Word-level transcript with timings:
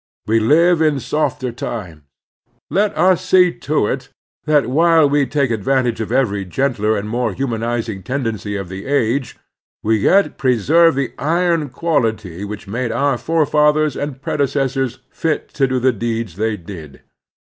We 0.25 0.39
live 0.39 0.81
in 0.81 0.99
softer 0.99 1.51
times. 1.51 2.01
Let 2.71 2.97
us 2.97 3.23
see 3.23 3.53
to 3.53 3.85
it 3.85 4.09
that, 4.45 4.65
while 4.65 5.07
we 5.07 5.27
take 5.27 5.51
advantage 5.51 6.01
of 6.01 6.11
every 6.11 6.43
gentler 6.43 6.97
and 6.97 7.07
more 7.07 7.33
humanizing 7.35 8.01
tendency 8.01 8.55
of 8.55 8.67
the 8.67 8.87
age, 8.87 9.37
we 9.83 9.97
yet 9.99 10.39
pre 10.39 10.57
serve 10.57 10.95
the 10.95 11.13
iron 11.19 11.69
quality 11.69 12.43
which 12.43 12.67
made 12.67 12.91
our 12.91 13.15
forefathers 13.19 13.95
and 13.95 14.23
predecessors 14.23 14.97
fit 15.11 15.49
to 15.49 15.67
do 15.67 15.77
the 15.79 15.93
deeds 15.93 16.35
they 16.35 16.57
did. 16.57 17.03